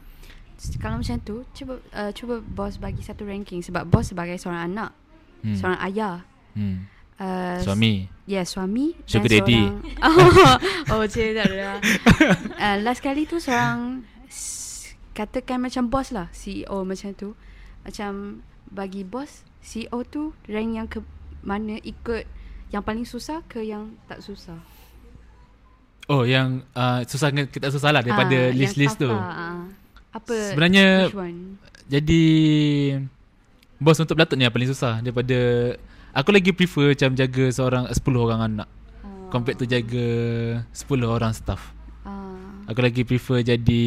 S- 0.56 0.76
Kalau 0.76 0.98
macam 0.98 1.16
tu, 1.22 1.44
cuba 1.52 1.78
uh, 1.92 2.12
cuba 2.12 2.40
bos 2.42 2.76
bagi 2.76 3.00
satu 3.00 3.24
ranking 3.24 3.60
sebab 3.60 3.86
bos 3.86 4.10
sebagai 4.10 4.36
seorang 4.36 4.68
anak, 4.68 4.92
hmm. 5.40 5.56
seorang 5.56 5.80
ayah, 5.86 6.16
hmm. 6.52 6.84
uh, 7.16 7.62
Suami 7.62 8.10
Ya, 8.26 8.42
yeah, 8.42 8.44
suami 8.44 8.92
Sugar 9.08 9.30
dan 9.30 9.40
daddy. 9.40 9.62
seorang 9.72 10.60
Oh, 10.92 11.00
oh 11.00 11.08
cik 11.08 11.32
tak 11.32 11.48
ada. 11.48 11.80
uh, 12.64 12.78
last 12.82 13.00
kali 13.00 13.24
tu 13.24 13.38
seorang 13.38 14.04
katakan 15.18 15.58
macam 15.58 15.90
bos 15.90 16.14
lah, 16.14 16.30
CEO 16.30 16.86
macam 16.86 17.10
tu. 17.18 17.34
Macam 17.82 18.44
bagi 18.70 19.02
bos, 19.02 19.42
CEO 19.60 20.06
tu 20.06 20.38
rank 20.46 20.70
yang 20.70 20.86
ke 20.86 21.02
mana 21.42 21.82
ikut 21.82 22.30
yang 22.70 22.84
paling 22.84 23.08
susah 23.08 23.42
ke 23.48 23.64
yang 23.64 23.98
tak 24.06 24.22
susah? 24.22 24.60
Oh 26.08 26.24
yang 26.24 26.62
uh, 26.72 27.02
susah 27.04 27.34
dengan 27.34 27.48
kita 27.50 27.68
susah 27.68 27.92
lah 27.92 28.00
daripada 28.00 28.52
yang 28.52 28.56
list-list 28.56 28.96
tu. 28.96 29.10
ah. 29.10 29.66
Apa? 30.14 30.54
Sebenarnya 30.54 31.12
jadi 31.88 32.24
bos 33.78 34.00
untuk 34.00 34.16
Belatuk 34.16 34.36
ni 34.36 34.48
yang 34.48 34.54
paling 34.54 34.68
susah 34.68 35.00
daripada 35.00 35.38
aku 36.12 36.30
lagi 36.32 36.52
prefer 36.52 36.96
macam 36.96 37.12
jaga 37.14 37.46
seorang 37.50 37.84
10 37.90 37.98
orang 38.18 38.42
anak 38.44 38.70
Ah. 39.04 39.30
compared 39.30 39.60
to 39.60 39.68
jaga 39.68 40.08
10 40.72 41.08
orang 41.08 41.32
staff. 41.32 41.76
Ah. 42.04 42.36
Aku 42.68 42.80
lagi 42.80 43.04
prefer 43.04 43.44
jadi 43.44 43.84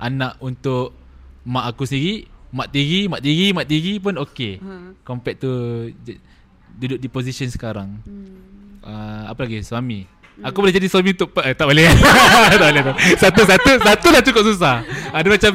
anak 0.00 0.40
untuk 0.40 0.96
mak 1.44 1.76
aku 1.76 1.84
sendiri, 1.84 2.26
mak 2.50 2.68
tiri, 2.72 3.06
mak 3.06 3.20
tiri, 3.20 3.46
mak 3.52 3.66
tiri 3.68 3.94
pun 4.00 4.16
okey. 4.16 4.58
Ha. 4.58 4.74
Compared 5.04 5.36
to 5.38 5.50
duduk 6.80 6.98
di 6.98 7.08
position 7.12 7.52
sekarang. 7.52 8.00
Hmm. 8.02 8.80
uh, 8.80 9.28
apa 9.28 9.44
lagi 9.44 9.60
suami 9.60 10.20
Aku 10.40 10.64
boleh 10.64 10.72
jadi 10.72 10.88
suami 10.88 11.12
untuk 11.12 11.36
eh, 11.44 11.52
tak 11.52 11.68
boleh. 11.68 11.84
tak 12.60 12.68
boleh. 12.72 12.82
tak. 12.82 12.96
Satu 13.20 13.44
satu 13.44 13.70
satu 13.76 14.06
dah 14.08 14.22
cukup 14.24 14.42
susah. 14.48 14.76
Ada 15.12 15.28
macam 15.28 15.52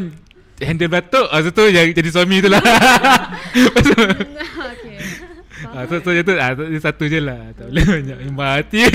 handle 0.61 0.91
batuk, 0.93 1.25
ah 1.33 1.41
satu 1.41 1.61
yang 1.73 1.89
jadi 1.89 2.09
suami 2.13 2.37
tu 2.37 2.49
lah. 2.53 2.61
okay. 3.81 4.97
ah, 5.73 5.83
so, 5.89 5.95
so 6.05 6.09
tu 6.13 6.33
ah, 6.37 6.53
tu- 6.53 6.69
satu 6.77 7.03
je 7.09 7.17
lah. 7.17 7.49
Tak 7.57 7.65
boleh 7.73 7.85
banyak 7.97 8.17
mati. 8.29 8.85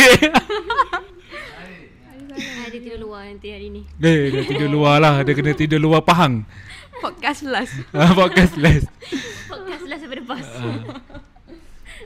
Tidur 2.80 2.96
luar 3.12 3.28
nanti 3.28 3.52
hari 3.52 3.68
ni. 3.68 3.84
eh, 4.00 4.32
dia 4.32 4.40
tidur 4.48 4.72
luar 4.72 4.96
lah. 5.04 5.20
Dia 5.20 5.36
kena 5.36 5.52
tidur 5.52 5.76
luar 5.76 6.00
Pahang. 6.00 6.48
Podcast 7.04 7.44
last. 7.44 7.76
Ah, 7.92 8.16
Podcast 8.16 8.56
last. 8.56 8.88
Podcast 9.52 9.84
lah 9.84 9.96
daripada 10.00 10.22
bos. 10.24 10.48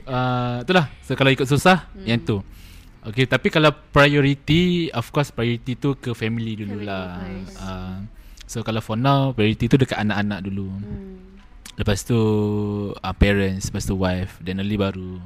Uh, 0.03 0.59
itulah. 0.67 0.91
So 1.07 1.15
kalau 1.15 1.31
ikut 1.31 1.47
susah, 1.47 1.87
hmm. 1.95 2.03
yang 2.03 2.19
tu. 2.19 2.43
Okay, 3.07 3.23
tapi 3.23 3.47
kalau 3.47 3.71
priority, 3.95 4.91
of 4.91 5.07
course 5.15 5.31
priority 5.31 5.79
tu 5.79 5.95
ke 5.95 6.11
family 6.11 6.59
dululah. 6.59 7.23
Family 7.23 7.47
first. 7.47 7.55
Uh, 7.63 7.95
so 8.43 8.57
kalau 8.59 8.83
for 8.83 8.99
now, 8.99 9.31
priority 9.31 9.71
tu 9.71 9.79
dekat 9.79 9.95
anak-anak 9.95 10.43
dulu. 10.43 10.67
Hmm. 10.75 11.39
Lepas 11.79 12.03
tu 12.03 12.19
uh, 12.91 13.15
parents, 13.15 13.71
lepas 13.71 13.87
tu 13.87 13.95
wife, 13.95 14.43
then 14.43 14.59
only 14.59 14.75
baru 14.75 15.23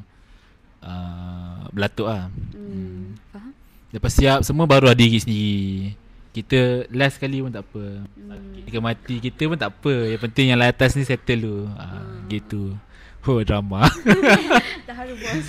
uh, 0.86 1.65
belatuk 1.74 2.06
lah. 2.06 2.29
Hmm. 2.53 3.18
Faham? 3.34 3.53
Lepas 3.89 4.13
siap 4.13 4.39
semua 4.46 4.69
baru 4.69 4.93
ada 4.93 4.98
diri 4.98 5.17
sendiri. 5.17 5.98
Kita 6.29 6.86
last 6.93 7.17
kali 7.17 7.41
pun 7.41 7.50
tak 7.50 7.65
apa. 7.65 8.05
Sakit 8.05 8.69
ke 8.69 8.79
mati 8.79 9.15
kita 9.17 9.50
pun 9.50 9.58
tak 9.58 9.74
apa. 9.74 9.93
Yang 10.13 10.22
penting 10.29 10.46
yang 10.53 10.60
lah 10.62 10.69
atas 10.69 10.93
ni 10.93 11.01
settle 11.01 11.41
dulu. 11.41 11.65
Uh, 11.74 12.13
gitu. 12.29 12.77
Oh 13.25 13.41
drama. 13.41 13.89
Dah 14.88 14.93
haru 14.93 15.17
bos. 15.17 15.48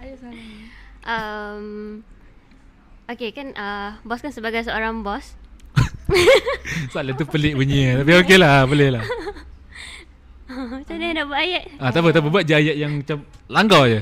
Ada 0.00 0.14
salah. 0.16 0.44
Um, 1.02 1.66
okay 3.04 3.36
kan 3.36 3.52
uh, 3.52 4.00
bos 4.00 4.24
kan 4.24 4.32
sebagai 4.32 4.64
seorang 4.64 5.04
bos. 5.04 5.36
Soalan 6.92 7.16
tu 7.16 7.24
pelik 7.24 7.56
bunyi 7.56 7.96
Tapi 7.96 8.12
okey 8.20 8.36
lah 8.36 8.68
Boleh 8.68 8.92
lah 8.92 9.04
Macam 10.76 10.94
mana 11.00 11.08
nak 11.16 11.24
buat 11.24 11.40
ayat? 11.40 11.64
ah, 11.80 11.88
Tak 11.88 12.00
apa 12.04 12.08
tak 12.12 12.20
apa 12.20 12.28
Buat 12.28 12.44
je 12.44 12.52
ayat 12.52 12.76
yang 12.76 12.92
macam 13.00 13.24
Langgar 13.48 13.88
je 13.88 14.00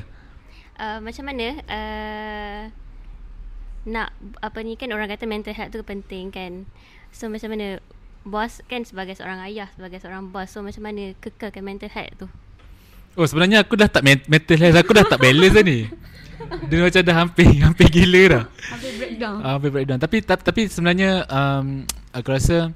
Uh, 0.81 0.97
macam 1.05 1.29
mana 1.29 1.61
uh, 1.69 2.61
nak 3.91 4.15
apa 4.39 4.63
ni 4.63 4.79
kan 4.79 4.95
orang 4.95 5.11
kata 5.11 5.27
mental 5.27 5.53
health 5.53 5.75
tu 5.75 5.83
penting 5.83 6.31
kan. 6.31 6.65
So 7.11 7.27
macam 7.27 7.51
mana 7.53 7.83
bos 8.23 8.63
kan 8.71 8.87
sebagai 8.87 9.19
seorang 9.19 9.43
ayah, 9.45 9.67
sebagai 9.75 9.99
seorang 9.99 10.31
bos. 10.31 10.49
So 10.49 10.63
macam 10.63 10.87
mana 10.87 11.13
kekalkan 11.19 11.67
mental 11.67 11.91
health 11.91 12.15
tu? 12.17 12.29
Oh 13.19 13.27
sebenarnya 13.27 13.67
aku 13.67 13.75
dah 13.75 13.91
tak 13.91 14.07
men- 14.07 14.23
mental 14.31 14.55
health 14.55 14.79
Aku 14.87 14.95
dah 14.95 15.03
tak 15.03 15.19
balance 15.19 15.51
dah 15.51 15.67
ni 15.67 15.83
Dia 16.71 16.79
macam 16.79 17.03
dah 17.03 17.17
hampir 17.19 17.47
Hampir 17.67 17.91
gila 17.91 18.23
dah 18.31 18.45
Hampir 18.71 18.93
breakdown. 19.03 19.37
Ah, 19.43 19.51
Hampir 19.59 19.71
breakdown 19.75 19.99
Tapi 19.99 20.17
ta- 20.23 20.39
tapi 20.39 20.71
sebenarnya 20.71 21.27
um, 21.27 21.83
Aku 22.15 22.31
rasa 22.31 22.71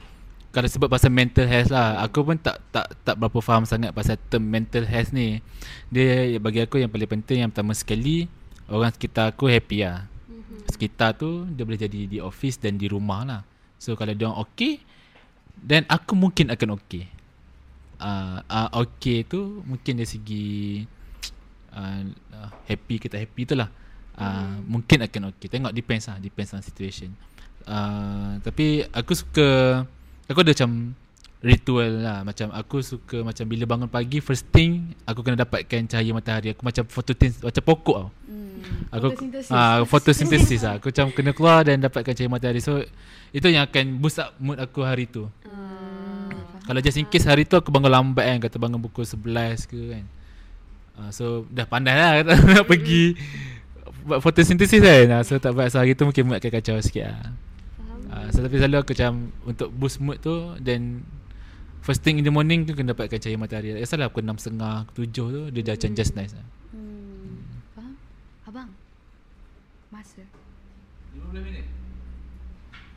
Kalau 0.50 0.66
sebut 0.66 0.90
pasal 0.90 1.14
mental 1.14 1.46
health 1.46 1.70
lah 1.70 2.02
Aku 2.02 2.26
pun 2.26 2.34
tak 2.34 2.58
tak 2.74 2.90
tak 3.06 3.14
berapa 3.14 3.38
faham 3.38 3.62
sangat 3.62 3.94
Pasal 3.94 4.18
term 4.26 4.42
mental 4.42 4.82
health 4.90 5.14
ni 5.14 5.38
Dia 5.86 6.34
bagi 6.42 6.66
aku 6.66 6.82
yang 6.82 6.90
paling 6.90 7.14
penting 7.14 7.46
Yang 7.46 7.54
pertama 7.54 7.72
sekali 7.78 8.26
Orang 8.66 8.90
sekitar 8.90 9.30
aku 9.30 9.46
happy 9.46 9.86
lah. 9.86 10.08
Sekitar 10.68 11.16
tu 11.16 11.44
Dia 11.52 11.62
boleh 11.64 11.80
jadi 11.80 12.08
di 12.08 12.18
office 12.20 12.60
Dan 12.60 12.80
di 12.80 12.88
rumah 12.88 13.22
lah. 13.24 13.40
So 13.76 13.94
kalau 13.94 14.16
dia 14.16 14.28
orang 14.28 14.40
okay 14.40 14.80
Then 15.60 15.86
aku 15.86 16.16
mungkin 16.18 16.50
akan 16.50 16.76
okay. 16.76 17.06
Uh, 18.00 18.40
uh, 18.48 18.68
Okay 18.74 19.24
tu 19.24 19.62
Mungkin 19.64 20.00
dari 20.00 20.08
segi 20.08 20.46
uh, 21.74 22.02
Happy 22.68 22.96
ke 22.98 23.06
tak 23.12 23.22
happy 23.22 23.42
tu 23.44 23.54
lah. 23.54 23.68
Uh, 24.14 24.24
hmm. 24.24 24.56
Mungkin 24.70 24.98
akan 25.04 25.22
okay. 25.34 25.46
Tengok 25.50 25.72
depends 25.74 26.06
lah 26.08 26.16
Depends 26.18 26.54
on 26.56 26.62
situation. 26.64 27.12
Uh, 27.64 28.40
Tapi 28.40 28.84
aku 28.92 29.12
suka 29.14 29.48
Aku 30.28 30.40
ada 30.40 30.52
macam 30.52 30.96
Ritual 31.44 32.00
lah. 32.00 32.24
Macam 32.24 32.48
aku 32.56 32.80
suka 32.80 33.20
Macam 33.20 33.44
bila 33.44 33.64
bangun 33.68 33.88
pagi 33.90 34.20
First 34.24 34.48
thing 34.48 34.96
Aku 35.04 35.20
kena 35.20 35.44
dapatkan 35.44 35.88
cahaya 35.88 36.10
matahari. 36.16 36.56
Aku 36.56 36.64
macam 36.64 36.88
photosynthesis 36.88 37.44
Macam 37.44 37.62
pokok 37.64 37.96
tau. 38.00 38.10
Hmm. 38.28 38.43
Aku 38.94 39.10
Photosynthesis. 39.10 39.50
ah 39.50 39.82
fotosintesis 39.84 40.60
lah. 40.62 40.74
Aku 40.78 40.94
macam 40.94 41.06
kena 41.10 41.30
keluar 41.34 41.66
dan 41.66 41.82
dapatkan 41.82 42.14
cahaya 42.14 42.30
matahari. 42.30 42.60
So 42.62 42.82
itu 43.34 43.46
yang 43.50 43.66
akan 43.66 43.98
boost 43.98 44.22
up 44.22 44.34
mood 44.38 44.62
aku 44.62 44.86
hari 44.86 45.10
tu. 45.10 45.26
Hmm. 45.46 45.84
Kalau 46.64 46.80
just 46.80 46.96
in 46.96 47.04
case 47.04 47.28
hari 47.28 47.44
tu 47.44 47.60
aku 47.60 47.68
bangun 47.68 47.92
lambat 47.92 48.24
kan 48.24 48.38
Kata 48.48 48.56
bangun 48.56 48.80
pukul 48.80 49.04
11 49.04 49.68
ke 49.68 49.80
kan 49.92 50.04
uh, 50.96 51.10
So 51.12 51.44
dah 51.52 51.68
pandai 51.68 51.92
lah 51.92 52.24
kata 52.24 52.32
nak 52.56 52.64
pergi 52.64 53.20
Buat 54.08 54.24
fotosintesis 54.24 54.80
kan 54.80 55.12
uh, 55.12 55.22
So 55.28 55.36
tak 55.36 55.52
buat 55.52 55.68
So 55.68 55.84
hari 55.84 55.92
tu 55.92 56.08
mungkin 56.08 56.24
mood 56.24 56.40
akan 56.40 56.50
kacau 56.56 56.80
sikit 56.80 57.12
lah 57.12 57.20
uh, 58.16 58.26
So 58.32 58.40
tapi 58.40 58.56
selalu 58.56 58.80
aku 58.80 58.96
macam 58.96 59.12
Untuk 59.44 59.68
boost 59.76 60.00
mood 60.00 60.24
tu 60.24 60.56
Then 60.56 61.04
First 61.84 62.00
thing 62.00 62.16
in 62.16 62.24
the 62.24 62.32
morning 62.32 62.64
tu 62.64 62.72
Kena 62.72 62.96
dapatkan 62.96 63.20
cahaya 63.20 63.36
matahari 63.36 63.76
Tak 63.76 63.84
kisahlah 63.84 64.08
pukul 64.08 64.24
6.30 64.24 64.88
7 64.96 65.12
tu 65.12 65.42
Dia 65.52 65.62
dah 65.68 65.74
macam 65.76 65.90
just 65.92 66.12
nice 66.16 66.32
lah 66.32 66.46
Hmm. 66.74 67.60
Faham? 67.76 67.94
Abang. 68.50 68.70
Masa. 70.04 70.20
15 71.16 71.48
minit. 71.48 71.64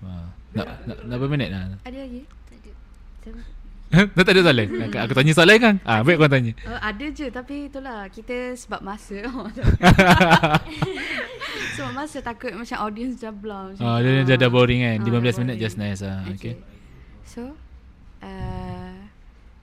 Uh, 0.04 0.28
nak, 0.52 0.68
nak, 0.84 0.98
nak 1.08 1.16
berapa 1.16 1.32
minit? 1.32 1.56
lah 1.56 1.72
Ada 1.88 2.04
lagi? 2.04 2.28
Tak 2.52 3.32
ada. 3.32 3.44
Dah 4.20 4.24
tak 4.28 4.36
ada 4.36 4.42
soalan? 4.44 4.68
Aku, 4.68 4.98
aku 5.00 5.14
tanya 5.16 5.32
soalan 5.32 5.58
kan? 5.64 5.76
Ah, 5.88 6.04
Baik 6.04 6.20
kau 6.20 6.28
tanya. 6.28 6.52
Uh, 6.68 6.80
ada 6.84 7.06
je 7.08 7.32
tapi 7.32 7.72
itulah. 7.72 8.12
Kita 8.12 8.60
sebab 8.60 8.84
masa. 8.84 9.24
sebab 11.80 11.92
masa 11.96 12.20
takut 12.20 12.52
macam 12.52 12.78
audience 12.84 13.24
dah 13.24 13.32
blah 13.32 13.72
macam. 13.72 13.88
Ah, 13.88 14.04
dia, 14.04 14.28
dia 14.28 14.36
dah 14.36 14.52
boring 14.52 14.84
kan? 14.84 15.00
Ah, 15.00 15.08
15 15.08 15.48
minit 15.48 15.56
just 15.64 15.80
nice 15.80 16.04
lah 16.04 16.28
Okay, 16.36 16.60
So 17.24 17.56
uh, 18.20 18.57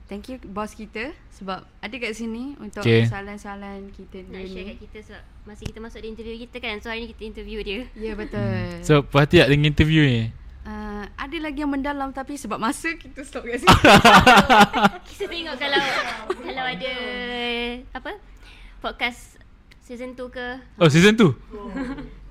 Thank 0.05 0.23
you 0.27 0.37
bos 0.45 0.71
kita 0.71 1.09
Sebab 1.31 1.65
ada 1.65 1.95
kat 1.95 2.13
sini 2.13 2.53
Untuk 2.55 2.81
Okay. 2.81 3.05
soalan-soalan 3.05 3.89
kita 3.89 4.21
Nak 4.23 4.37
dulu 4.37 4.47
share 4.47 4.63
kat 4.63 4.69
ni 4.69 4.79
kita 4.79 4.97
sebab 5.03 5.21
masa 5.43 5.61
kita 5.61 5.79
masuk 5.79 5.99
di 5.99 6.07
interview 6.07 6.35
kita 6.39 6.57
kan. 6.59 6.75
So 6.77 6.87
hari 6.87 7.01
ni 7.01 7.09
kita 7.11 7.23
interview 7.23 7.59
dia. 7.61 7.79
Ya 7.93 8.13
betul 8.19 8.81
So 8.81 9.01
puas 9.01 9.25
hati 9.25 9.39
tak 9.39 9.49
dengan 9.49 9.65
interview 9.67 10.01
ni 10.01 10.21
uh, 10.63 11.09
Ada 11.11 11.37
lagi 11.39 11.59
yang 11.59 11.71
mendalam 11.71 12.09
Tapi 12.11 12.33
sebab 12.35 12.57
masa 12.57 12.93
kita 12.93 13.21
stop 13.21 13.43
kat 13.43 13.59
sini 13.59 13.69
Kita 15.09 15.23
tengok 15.25 15.55
kalau 15.55 15.81
kalau 16.39 16.63
ada 16.67 16.93
apa? 17.91 18.11
Podcast 18.77 19.41
season 19.81 20.13
2 20.13 20.21
ke 20.29 20.45
Oh 20.77 20.85
season 20.85 21.13
2 21.13 21.33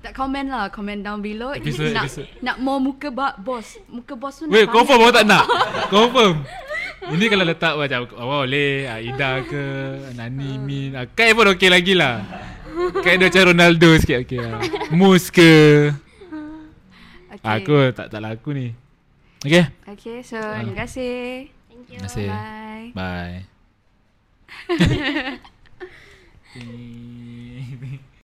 Tak 0.01 0.11
komen 0.13 0.47
lah 0.47 0.67
Komen 0.69 0.99
down 1.01 1.19
below 1.19 1.51
Episode- 1.51 1.91
nak, 1.91 2.07
episode. 2.07 2.27
nak 2.39 2.55
more 2.57 2.79
muka 2.79 3.07
ba- 3.09 3.35
bos 3.35 3.75
Muka 3.85 4.13
bos 4.13 4.31
tu 4.33 4.45
nak 4.45 4.53
Wait 4.53 4.67
confirm 4.67 4.99
aku 5.01 5.11
tak 5.13 5.25
nak 5.25 5.43
Confirm 5.93 6.39
Ini 7.05 7.25
kalau 7.29 7.45
letak 7.45 7.73
macam 7.77 8.09
Oh 8.17 8.41
boleh 8.41 8.89
ah, 8.89 8.99
Ida 8.99 9.45
ke 9.45 9.63
Nani 10.17 10.57
Min 10.57 10.97
ah, 10.97 11.05
Kai 11.05 11.35
pun 11.37 11.51
okey 11.53 11.69
lagi 11.69 11.93
lah. 11.93 12.25
Kai 13.05 13.15
dia 13.21 13.29
macam 13.29 13.55
Ronaldo 13.55 13.89
sikit 14.01 14.25
okey 14.25 14.39
lah. 14.41 14.59
Mus 14.91 15.29
ke? 15.29 15.93
Okay. 17.35 17.61
Aku 17.61 17.93
tak 17.93 18.09
tak 18.09 18.21
laku 18.23 18.55
ni. 18.55 18.67
Okay 19.45 19.69
Okay 19.85 20.25
so 20.25 20.39
Terima 20.39 20.73
kasih. 20.87 21.51
Thank 21.69 21.85
you. 21.93 21.99
Terima 22.01 22.09
kasih. 22.09 22.29
Bye. 22.95 22.95
Bye 22.95 23.43